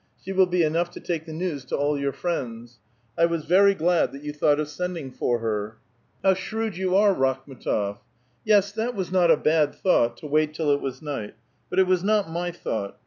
[0.19, 2.79] She will be enough to take the news to all your friends.
[3.15, 5.77] I was very glad that yon thought of sending for her."
[6.25, 6.41] 800 A VITAL QUESTION.
[6.41, 7.97] *' How shrewd vou are, Rakhm^tof!"^^
[8.43, 11.35] Yes, tUat was not a bad thought— to wait till it was night;
[11.69, 12.97] but it was not my thought.